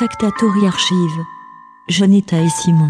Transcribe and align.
Archive. 0.00 1.24
Et 1.88 2.48
Simon. 2.50 2.88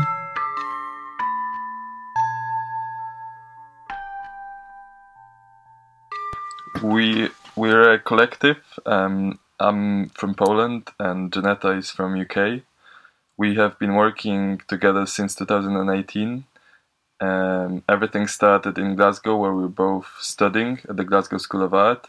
We 6.83 7.31
we're 7.57 7.93
a 7.93 7.99
collective. 7.99 8.59
Um, 8.85 9.39
I'm 9.59 10.11
from 10.11 10.35
Poland 10.35 10.91
and 10.99 11.33
Janetta 11.33 11.71
is 11.71 11.91
from 11.91 12.21
UK. 12.21 12.61
We 13.39 13.55
have 13.55 13.79
been 13.79 13.95
working 13.95 14.61
together 14.69 15.07
since 15.07 15.35
2018. 15.35 16.45
Um, 17.21 17.83
everything 17.89 18.27
started 18.27 18.77
in 18.77 18.97
Glasgow, 18.97 19.37
where 19.39 19.55
we 19.55 19.63
were 19.63 19.69
both 19.69 20.09
studying 20.21 20.81
at 20.87 20.99
the 20.99 21.05
Glasgow 21.05 21.39
School 21.39 21.63
of 21.63 21.73
Art. 21.73 22.07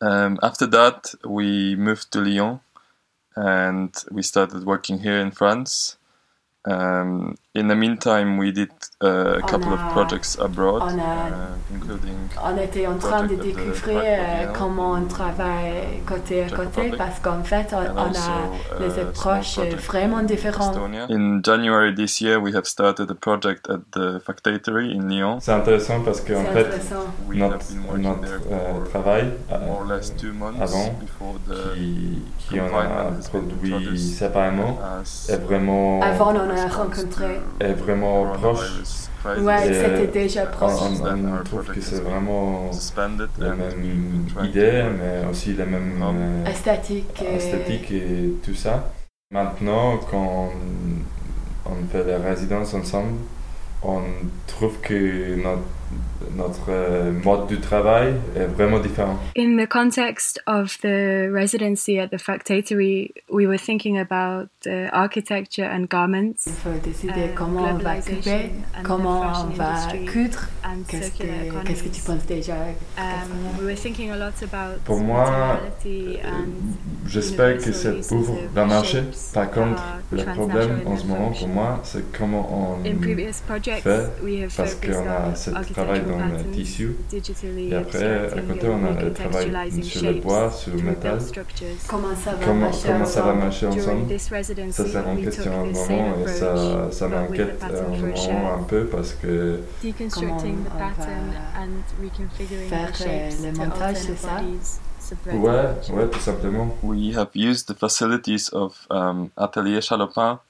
Um, 0.00 0.38
after 0.42 0.66
that, 0.66 1.14
we 1.24 1.76
moved 1.76 2.10
to 2.12 2.20
Lyon, 2.20 2.60
and 3.38 3.94
we 4.10 4.22
started 4.22 4.64
working 4.64 4.98
here 5.00 5.18
in 5.18 5.30
France. 5.30 5.97
Um, 6.68 7.34
in 7.54 7.68
the 7.68 7.74
meantime, 7.74 8.36
we 8.36 8.52
did 8.52 8.68
uh, 9.02 9.38
a 9.38 9.42
couple 9.42 9.72
of 9.72 9.80
a- 9.80 9.90
projects 9.92 10.36
abroad, 10.38 10.82
on 10.82 10.98
a- 10.98 11.02
uh, 11.02 11.74
including 11.74 12.18
On 12.44 12.56
était 12.58 12.86
en 12.86 12.98
train 12.98 13.22
de 13.24 13.34
of 13.34 13.40
découvrir 13.40 14.00
Biennale 14.02 14.52
comment 14.52 14.92
on 14.92 15.06
travaille 15.06 16.02
côté 16.06 16.44
à 16.44 16.50
côté 16.50 16.92
parce 16.96 17.20
qu'en 17.20 17.42
fait, 17.42 17.72
on, 17.72 17.78
on 17.96 18.08
also, 18.08 18.20
a 18.30 18.76
uh, 18.76 18.82
les 18.82 18.90
small 18.90 19.06
approches 19.06 19.58
vraiment 19.86 20.22
différentes. 20.22 20.76
In 21.08 21.40
January 21.42 21.94
this 21.94 22.20
year, 22.20 22.38
we 22.38 22.54
have 22.54 22.66
started 22.66 23.10
a 23.10 23.14
project 23.14 23.68
at 23.70 23.80
the 23.92 24.20
Factatory 24.24 24.92
in 24.94 25.08
Lyon. 25.08 25.38
C'est 25.40 25.52
intéressant 25.52 26.02
parce 26.04 26.20
qu'en 26.20 26.44
C'est 26.44 26.52
fait, 26.52 26.92
notre, 27.34 27.54
have 27.54 27.68
been 27.70 27.84
working 27.86 28.02
notre 28.02 28.20
there 28.20 28.40
euh, 28.52 28.74
for 28.84 28.90
travail 28.90 29.32
euh, 29.50 29.58
more 29.66 29.80
or 29.80 29.86
less 29.86 30.14
two 30.14 30.32
months 30.34 30.60
avant, 30.60 30.92
before 31.00 31.38
the 31.48 31.74
qui, 31.74 32.22
qui 32.50 32.60
en 32.60 32.66
a 32.66 33.10
produit 33.30 33.98
séparément 33.98 34.78
est 35.28 35.36
vraiment, 35.36 36.00
Avant, 36.02 36.34
on 36.34 36.50
a 36.50 36.57
rencontré. 36.66 37.40
to 37.60 37.64
est 37.64 37.72
vraiment 37.74 38.32
proche. 38.32 38.70
Ouais, 39.40 39.72
c'était 39.72 40.06
déjà 40.06 40.46
proche. 40.46 40.72
on- 40.80 41.38
on 41.40 41.44
trouve 41.44 41.64
que 41.66 41.80
c'est 41.80 42.00
vraiment 42.00 42.70
la 43.38 43.54
même 43.54 44.26
idée, 44.44 44.84
mais 44.98 45.28
aussi 45.30 45.54
la 45.54 45.66
même 45.66 46.00
euh, 46.02 46.44
Esthétique. 46.46 47.22
esthétique 47.22 47.90
et 47.92 48.32
tout 48.44 48.54
ça. 48.54 48.92
Maintenant, 49.30 49.98
quand 50.10 50.50
on, 51.66 51.70
on 51.70 51.86
fait 51.92 52.04
la 52.04 52.18
résidence 52.18 52.72
ensemble, 52.74 53.14
on 53.82 54.00
trouve 54.46 54.78
que 54.80 55.34
notre, 55.36 55.62
notre 56.36 56.70
euh, 56.70 57.12
mode 57.24 57.48
de 57.48 57.56
travail 57.56 58.14
est 58.36 58.46
vraiment 58.46 58.78
différent. 58.78 59.18
In 59.36 59.56
the 59.56 59.68
context 59.68 60.40
of 60.46 60.78
the 60.82 61.28
residency 61.30 61.98
at 61.98 62.08
the 62.08 62.18
Factatory, 62.18 63.12
we 63.30 63.46
were 63.46 63.58
thinking 63.58 63.98
about 63.98 64.48
the 64.62 64.88
architecture 64.92 65.64
and 65.64 65.88
garments 65.88 66.46
Il 66.46 66.52
faut 66.52 66.78
décider 66.82 67.08
Uh, 67.18 67.34
comment 67.34 67.64
on 67.74 67.78
va 67.78 67.96
couper, 67.96 68.50
comment 68.82 69.20
on 69.20 69.54
va 69.54 69.88
coudre. 70.12 70.48
Qu'est-ce 70.86 71.10
que, 71.12 71.24
qu'est-ce 71.64 71.82
que 71.82 71.88
tu 71.88 72.02
penses 72.02 72.26
déjà 72.26 72.54
Um, 72.98 73.58
we 73.58 73.64
were 73.64 73.76
thinking 73.76 74.10
a 74.10 74.16
lot 74.16 74.42
about 74.42 74.84
Pour 74.84 75.00
moi, 75.00 75.60
and 75.84 76.48
J'espère 77.06 77.56
que 77.56 77.72
ça 77.72 77.90
ouvre 78.12 78.38
le 78.54 78.66
marché. 78.66 79.02
Par 79.32 79.50
contre, 79.50 79.82
le 80.12 80.24
problème 80.24 80.82
in 80.86 80.90
en 80.90 80.96
ce 80.96 81.06
moment 81.06 81.30
pour 81.30 81.48
moi, 81.48 81.80
c'est 81.84 82.12
comment 82.12 82.76
on 82.82 82.86
In 82.86 82.96
previous 82.96 83.40
projects, 83.46 83.82
fait 83.82 84.10
we 84.22 84.42
have 84.42 84.54
parce 84.54 84.74
focused 84.74 85.02
qu'on 85.02 85.08
a 85.08 85.30
on 85.30 85.34
ce 85.34 85.50
travail 85.78 86.02
dans 86.02 86.18
le 86.18 86.50
tissu. 86.52 86.96
digitally 87.10 87.70
et 87.70 87.76
après 87.76 88.32
à 88.32 88.40
côté 88.40 88.68
on 88.68 88.84
a 88.84 89.02
le 89.02 89.12
travail 89.12 89.82
sur 89.82 90.02
le 90.02 90.20
bois, 90.20 90.50
sur 90.50 90.74
le 90.74 90.82
métal. 90.82 91.18
Comment 91.88 92.14
ça 92.14 92.32
va 92.32 92.44
Comment, 92.44 92.60
marcher 92.60 92.88
comment 92.88 93.04
ça 93.04 93.22
va 93.22 93.32
ensemble 93.32 93.38
marcher 93.44 93.66
ensemble? 93.66 94.18
Ça 94.18 94.42
c'est 94.42 94.96
en 94.96 95.16
question 95.16 95.72
same 95.72 95.72
moment 95.72 96.14
et 96.24 96.28
ça, 96.28 96.90
ça 96.90 97.08
m'inquiète 97.08 97.60
a 97.62 97.88
moment 97.88 98.54
un 98.58 98.62
peu 98.62 98.86
parce 98.86 99.14
que 99.14 99.60
Deconstructing 99.82 100.64
the 100.64 100.68
Comment 100.68 100.74
on 100.74 100.78
pattern 100.78 101.30
va 101.32 101.62
and 101.62 102.02
reconfiguring 102.02 102.68
faire, 102.68 102.92
the 102.92 103.06
euh, 103.06 103.52
le 103.52 103.58
montage, 103.58 103.96
c'est 103.96 104.16
ça? 104.16 104.40
ouais, 105.32 105.94
ouais, 105.94 106.08
tout 106.10 106.20
simplement. 106.20 106.76
We 106.82 107.16
have 107.16 107.30
used 107.34 107.68
the 107.68 107.74
facilities 107.74 108.50
of 108.52 108.86
um, 108.90 109.30
Atelier 109.36 109.80
Chalopin, 109.80 110.40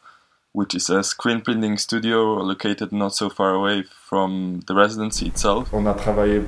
which 0.53 0.75
is 0.75 0.91
a 0.91 1.03
screen 1.03 1.41
printing 1.41 1.76
studio 1.78 2.34
located 2.42 2.91
not 2.92 3.10
so 3.14 3.28
far 3.28 3.54
away 3.54 3.84
from 4.09 4.60
the 4.66 4.75
residency 4.75 5.26
itself. 5.26 5.69
On 5.72 5.86
a 5.86 5.94
travaillé 5.94 6.42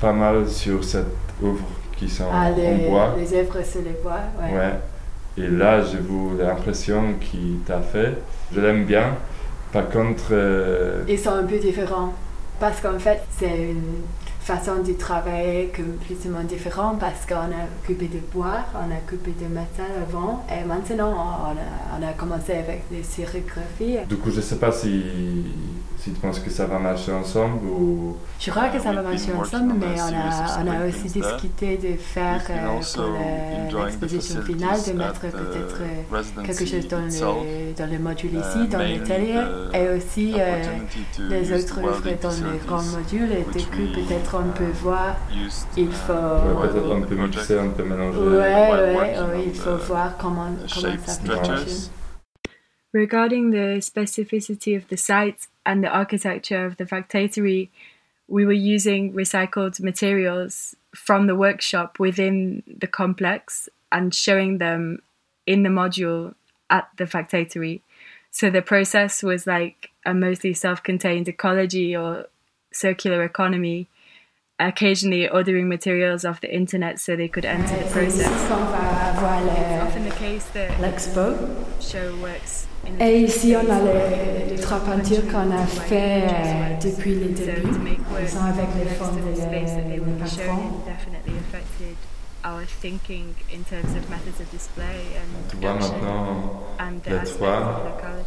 pas 0.00 0.12
mal 0.12 0.48
sur 0.48 0.82
cette 0.84 1.06
œuvre 1.42 1.64
qui 1.96 2.08
sont 2.08 2.24
Ah, 2.30 2.50
en 2.50 2.56
les, 2.56 2.88
bois. 2.88 3.14
les 3.16 3.32
œuvres 3.34 3.62
sur 3.64 3.80
les 3.82 3.96
bois, 4.02 4.20
ouais. 4.40 4.52
Ouais. 4.56 4.80
Et 5.38 5.48
là, 5.48 5.82
j'ai 5.82 5.98
vu 5.98 6.36
l'impression 6.38 7.14
qu'il 7.20 7.60
t'a 7.66 7.80
fait. 7.80 8.16
Je 8.52 8.60
l'aime 8.60 8.84
bien. 8.84 9.14
Par 9.72 9.88
contre, 9.90 10.28
euh, 10.32 11.04
Ils 11.08 11.18
sont 11.18 11.30
un 11.34 11.44
peu 11.44 11.58
différents. 11.58 12.14
Parce 12.58 12.80
qu'en 12.80 12.98
fait, 12.98 13.22
c'est 13.38 13.54
une 13.70 14.02
façon 14.46 14.76
de 14.80 14.92
travailler 14.92 15.72
complètement 15.74 16.44
différente 16.44 17.00
parce 17.00 17.26
qu'on 17.26 17.34
a 17.34 17.66
coupé 17.84 18.06
de 18.06 18.20
bois, 18.32 18.60
on 18.76 18.92
a 18.92 19.00
coupé 19.08 19.32
de 19.32 19.48
métal 19.48 19.90
avant 20.08 20.46
et 20.48 20.64
maintenant 20.64 21.10
on 21.10 21.50
a, 21.50 21.98
on 21.98 22.08
a 22.08 22.12
commencé 22.12 22.52
avec 22.52 22.84
des 22.88 23.02
sérigraphies. 23.02 23.98
du 24.08 24.16
coup, 24.16 24.30
je 24.30 24.40
sais 24.40 24.58
pas 24.58 24.70
si, 24.70 25.02
si 25.98 26.12
tu 26.12 26.20
penses 26.20 26.38
que 26.40 26.50
ça 26.50 26.66
va 26.66 26.78
marcher 26.78 27.12
ensemble 27.12 27.64
ou. 27.66 28.16
Je 28.38 28.50
crois 28.50 28.68
que 28.68 28.78
ça 28.78 28.92
va 28.92 29.02
marcher 29.02 29.32
ensemble, 29.32 29.74
mais 29.80 30.00
on 30.00 30.14
a, 30.14 30.62
on 30.62 30.70
a 30.70 30.86
aussi 30.86 31.08
discuté 31.08 31.78
de 31.78 31.96
faire 31.96 32.42
euh, 32.50 33.70
pour 33.70 33.84
l'exposition 33.84 34.42
finale, 34.42 34.78
de 34.86 34.92
mettre 34.92 35.20
peut-être 35.20 35.80
euh, 35.80 36.42
quelque 36.44 36.66
chose 36.66 36.86
dans 36.88 37.00
le, 37.00 37.72
dans 37.74 37.90
le 37.90 37.98
module 37.98 38.36
Uh, 38.36 38.40
ici, 38.40 38.68
dans 38.68 38.78
l'atelier, 38.78 39.42
the 39.72 39.74
et 39.74 39.88
aussi 39.96 40.34
euh, 40.36 40.62
les 41.30 41.52
use 41.52 41.64
autres 41.64 41.78
œuvres 41.78 42.02
dans 42.20 42.52
les 42.52 42.58
grands 42.66 42.82
modules. 42.82 43.32
Et 43.32 43.58
du 43.58 43.64
coup, 43.66 43.86
peut-être 43.94 44.36
on 44.38 44.52
peut 44.52 44.64
uh, 44.64 44.82
voir, 44.82 45.16
used, 45.32 45.66
il 45.76 45.84
uh, 45.84 45.92
faut... 45.92 46.12
Ouais, 46.12 46.68
peut-être 46.68 46.90
on 46.90 47.00
the 47.00 47.02
peut 47.02 47.14
mixer, 47.14 47.58
on 47.58 47.70
peut 47.70 47.84
mélanger. 47.84 48.18
Ouais, 48.18 48.94
ouais, 48.96 49.18
ouais, 49.18 49.44
il 49.46 49.54
faut 49.54 49.76
voir 49.76 50.16
comment, 50.18 50.50
comment 50.74 50.96
ça 51.06 51.16
peut 51.16 51.32
structures. 51.32 51.90
Regarding 52.94 53.50
the 53.50 53.80
specificity 53.82 54.76
of 54.76 54.86
the 54.88 54.96
site 54.96 55.48
and 55.66 55.82
the 55.82 55.88
architecture 55.88 56.64
of 56.64 56.76
the 56.78 56.84
Factatory, 56.86 57.68
we 58.28 58.46
were 58.46 58.52
using 58.52 59.12
recycled 59.12 59.80
materials 59.80 60.74
from 60.94 61.26
the 61.26 61.34
workshop 61.34 61.98
within 61.98 62.62
the 62.66 62.86
complex 62.86 63.68
and 63.92 64.14
showing 64.14 64.58
them 64.58 65.02
in 65.46 65.62
the 65.64 65.68
module 65.68 66.34
at 66.70 66.88
the 66.96 67.04
Factatory. 67.04 67.82
So 68.30 68.50
the 68.50 68.62
process 68.62 69.22
was 69.22 69.46
like 69.46 69.90
a 70.04 70.14
mostly 70.14 70.54
self 70.54 70.82
contained 70.82 71.28
ecology 71.28 71.96
or 71.96 72.26
circular 72.72 73.22
economy, 73.24 73.88
occasionally 74.58 75.28
ordering 75.28 75.68
materials 75.68 76.24
off 76.24 76.40
the 76.40 76.54
internet 76.54 77.00
so 77.00 77.16
they 77.16 77.28
could 77.28 77.44
enter 77.44 77.76
the 77.76 77.90
process. 77.90 78.48
qu'on 78.48 78.66
va 78.66 79.12
avoir 79.12 79.42
It's 79.42 79.82
often 79.82 80.04
the 80.04 80.14
case 80.16 80.44
that 80.54 80.70
l'expo. 80.80 81.36
show 81.80 82.14
works 82.16 82.66
Et 83.00 83.20
ici, 83.20 83.54
on 83.56 83.70
a 83.70 83.80
les, 83.80 84.54
les 84.54 84.60
trois 84.60 84.78
peintures 84.78 85.26
qu'on 85.30 85.50
a 85.50 85.66
fait 85.66 86.22
euh, 86.24 86.88
depuis 86.88 87.14
le 87.14 87.28
début. 87.28 87.68
Ils 88.20 88.28
sont 88.28 88.44
avec 88.44 88.68
les 88.78 88.90
formes 88.94 89.16
de 89.16 89.22
le, 89.22 89.96
le 89.96 90.12
patron. 90.12 90.56
definitely 90.86 91.34
affected 91.38 91.96
our 92.44 92.62
thinking 92.80 93.34
in 93.52 93.62
terms 93.64 93.94
of 93.96 94.08
methods 94.08 94.40
of 94.40 94.50
display 94.50 94.84
and 95.16 95.50
Tu 95.50 95.56
vois, 95.56 95.74
maintenant, 95.74 96.62
les 97.06 97.24
trois, 97.24 97.82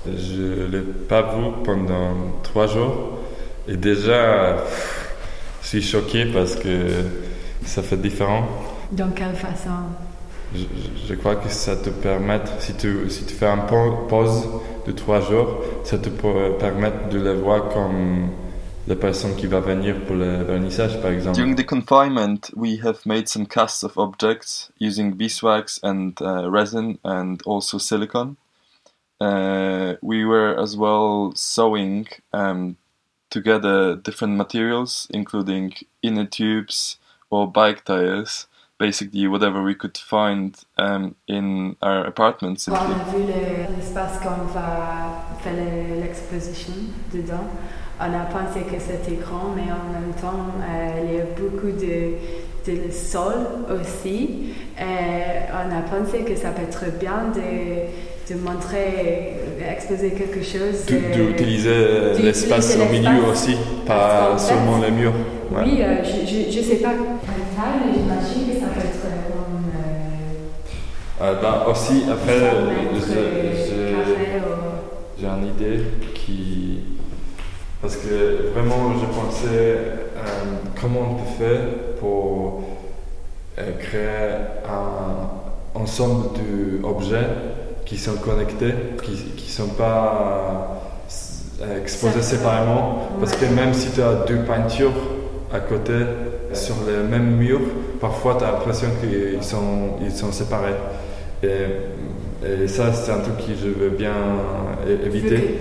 je 0.06 0.66
l'ai 0.66 0.82
pas 0.82 1.22
vu 1.22 1.46
pendant 1.64 2.40
trois 2.44 2.68
jours. 2.68 3.20
Et 3.68 3.78
déjà, 3.78 4.58
je 5.62 5.68
suis 5.68 5.82
choqué 5.82 6.26
parce 6.26 6.56
que 6.56 6.88
ça 7.66 7.82
fait 7.82 7.98
différent. 7.98 8.48
Dans 8.92 9.10
quelle 9.12 9.36
façon? 9.36 9.70
Je, 10.56 10.66
je- 11.08 11.14
crois 11.16 11.36
que 11.36 11.50
ça 11.50 11.76
te 11.76 11.90
permet, 11.90 12.42
si 12.60 12.74
tu, 12.76 13.10
si 13.10 13.24
tu 13.26 13.34
fais 13.36 13.48
un 13.48 13.58
pa- 13.60 14.06
pause 14.08 14.48
de 14.88 14.92
trois 14.92 15.22
jours, 15.22 15.62
ça 15.84 15.98
te 16.00 16.10
peut 16.10 16.54
permettre 16.60 17.10
de 17.10 17.20
le 17.20 17.34
voir 17.34 17.70
comme 17.70 18.30
la 18.88 18.96
personne 18.96 19.36
qui 19.36 19.46
va 19.46 19.60
venir 19.60 19.96
pour 20.08 20.16
le 20.16 20.44
vernissage, 20.44 21.00
par 21.02 21.12
exemple. 21.12 21.36
During 21.38 21.56
the 21.56 21.64
confinement, 21.66 22.50
we 22.56 22.80
have 22.84 23.00
made 23.06 23.28
some 23.28 23.46
casts 23.46 23.84
of 23.84 23.98
objects 23.98 24.72
using 24.80 25.12
beeswax 25.16 25.80
and 25.84 26.14
uh, 26.22 26.50
resin 26.50 26.98
and 27.04 27.38
also 27.46 27.78
silicone. 27.78 28.36
Uh, 29.22 29.96
we 30.02 30.26
were 30.26 30.56
as 30.60 30.76
well 30.76 31.32
sewing 31.36 32.08
um, 32.34 32.76
together 33.30 33.96
different 33.96 34.36
materials, 34.38 35.08
including 35.14 35.74
inner 36.02 36.26
tubes 36.26 36.98
or 37.30 37.46
bike 37.46 37.84
tires, 37.86 38.48
basically 38.80 39.28
whatever 39.28 39.62
we 39.62 39.76
could 39.76 39.98
find 39.98 40.56
um, 40.78 41.14
in 41.28 41.76
our 41.82 42.06
apartment 42.08 42.58
On 42.70 42.74
a 42.74 42.78
vu 43.14 43.24
le- 43.28 43.76
l'espace 43.76 44.18
qu'on 44.20 44.46
va 44.54 45.26
faire 45.42 45.54
le- 45.54 46.02
l'exposition 46.02 46.74
dedans. 47.14 47.48
On 48.00 48.06
a 48.14 48.26
pensé 48.32 48.62
que 48.62 48.80
c'était 48.80 49.18
grand, 49.22 49.50
mais 49.56 49.64
en 49.64 49.84
même 49.92 50.14
temps, 50.22 50.48
euh, 50.62 51.04
il 51.04 51.16
y 51.18 51.20
a 51.20 51.26
beaucoup 51.38 51.68
de, 51.68 52.16
de 52.72 52.90
sol 52.92 53.34
aussi. 53.70 54.54
Et 54.80 54.84
on 55.52 55.78
a 55.78 55.82
pensé 55.82 56.20
que 56.20 56.36
ça 56.38 56.52
peut 56.52 56.64
être 56.64 56.98
bien 57.00 57.32
de 57.36 58.10
de 58.30 58.36
montrer, 58.36 59.40
exposer 59.76 60.12
quelque 60.12 60.44
chose. 60.44 60.86
D'utiliser 60.86 62.14
l'espace 62.22 62.78
au 62.78 62.86
milieu 62.92 63.26
aussi, 63.32 63.56
pas 63.88 64.38
seulement 64.38 64.78
les 64.78 64.92
murs. 64.92 65.14
Ouais. 65.52 65.64
Oui, 65.66 65.82
euh, 65.82 66.04
je 66.04 66.60
ne 66.60 66.64
sais 66.64 66.76
pas 66.76 66.92
mais 66.92 67.92
j'imagine 67.94 68.54
que 68.54 68.60
ça 68.60 68.68
peut 68.68 68.80
être 68.82 69.02
comme. 69.02 69.72
Euh, 71.22 71.34
euh, 71.34 71.42
ben, 71.42 71.64
aussi, 71.70 72.06
après, 72.10 72.40
j'ai 75.20 75.26
une 75.26 75.48
idée 75.48 75.84
qui. 76.16 76.84
Parce 77.82 77.96
que 77.98 78.52
vraiment, 78.54 78.94
je 79.00 79.06
pensais 79.06 79.78
comment 80.80 81.12
on 81.12 81.16
peut 81.16 81.44
faire 81.44 81.62
pour 82.00 82.64
créer 83.80 84.36
un 84.68 85.80
ensemble 85.80 86.30
d'objets 86.82 87.28
qui 87.86 87.98
sont 87.98 88.16
connectés, 88.16 88.74
qui 89.02 89.12
ne 89.12 89.50
sont 89.50 89.74
pas 89.76 90.82
exposés 91.78 92.22
séparément. 92.22 93.10
Parce 93.20 93.34
que 93.36 93.46
même 93.46 93.74
si 93.74 93.92
tu 93.92 94.02
as 94.02 94.26
deux 94.28 94.40
peintures, 94.40 94.94
à 95.54 95.60
côté 95.60 95.94
sur 96.54 96.76
le 96.86 97.04
même 97.04 97.38
mur, 97.38 97.60
parfois 98.02 98.36
tu 98.38 98.44
as 98.44 98.52
l'impression 98.52 98.90
qu'ils 99.02 99.44
sont, 99.44 99.98
ils 100.02 100.12
sont 100.12 100.32
séparés. 100.32 100.76
Et, 101.44 102.68
ça, 102.68 102.94
c'est 102.94 103.12
un 103.12 103.20
truc 103.20 103.38
que 103.38 103.54
je 103.54 103.68
veux 103.68 103.90
bien 103.90 104.14
éviter. 105.06 105.60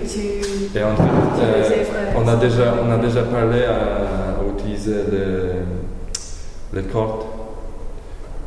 Et 0.75 0.83
en 0.83 0.95
fait, 0.95 1.41
euh, 1.41 2.13
on, 2.15 2.27
a 2.27 2.35
déjà, 2.37 2.75
on 2.81 2.91
a 2.91 2.97
déjà 2.97 3.23
parlé 3.23 3.63
à, 3.63 4.37
utiliser 4.57 5.03
les, 5.11 6.81
les 6.81 6.87
cordes. 6.87 7.25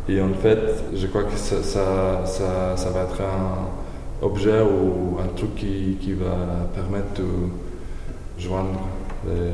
Et 0.08 0.20
en 0.20 0.32
fait, 0.34 0.58
je 0.94 1.06
crois 1.08 1.24
que 1.24 1.36
ça, 1.36 1.62
ça, 1.62 2.22
ça, 2.24 2.76
ça 2.76 2.90
va 2.90 3.02
être 3.02 3.20
un 3.20 4.24
objet 4.24 4.60
ou 4.60 5.18
un 5.22 5.28
truc 5.36 5.54
qui, 5.56 5.98
qui 6.00 6.12
va 6.14 6.68
permettre 6.74 7.20
de 7.20 7.26
joindre 8.38 8.80
les 9.26 9.52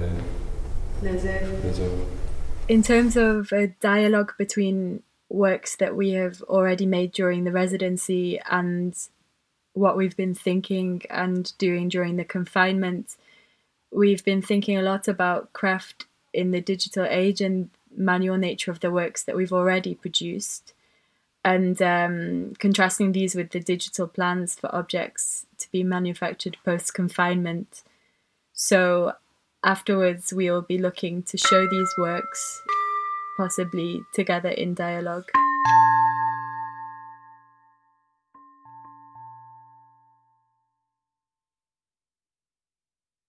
in 2.68 2.82
terms 2.82 3.16
of 3.16 3.52
a 3.52 3.68
dialogue 3.80 4.32
between 4.38 5.00
works 5.28 5.76
that 5.76 5.96
we 5.96 6.12
have 6.12 6.42
already 6.42 6.86
made 6.86 7.12
during 7.12 7.44
the 7.44 7.52
residency 7.52 8.40
and 8.50 8.96
what 9.74 9.96
we've 9.96 10.16
been 10.16 10.34
thinking 10.34 11.02
and 11.10 11.56
doing 11.58 11.88
during 11.88 12.16
the 12.16 12.24
confinement, 12.24 13.16
we've 13.90 14.24
been 14.24 14.42
thinking 14.42 14.76
a 14.76 14.82
lot 14.82 15.08
about 15.08 15.52
craft 15.52 16.06
in 16.32 16.50
the 16.50 16.60
digital 16.60 17.04
age 17.04 17.40
and 17.40 17.70
manual 17.94 18.36
nature 18.36 18.70
of 18.70 18.80
the 18.80 18.90
works 18.90 19.22
that 19.22 19.36
we've 19.36 19.52
already 19.52 19.94
produced 19.94 20.72
and 21.44 21.80
um, 21.80 22.52
contrasting 22.58 23.12
these 23.12 23.34
with 23.34 23.50
the 23.50 23.60
digital 23.60 24.06
plans 24.06 24.54
for 24.54 24.74
objects 24.74 25.46
to 25.58 25.70
be 25.70 25.82
manufactured 25.82 26.56
post 26.64 26.92
confinement. 26.92 27.82
So 28.52 29.14
afterwards 29.64 30.32
we 30.32 30.50
will 30.50 30.62
be 30.62 30.78
looking 30.78 31.22
to 31.22 31.38
show 31.38 31.66
these 31.68 31.94
works 31.96 32.62
possibly 33.38 34.04
together 34.12 34.50
in 34.50 34.74
dialogue. 34.74 35.30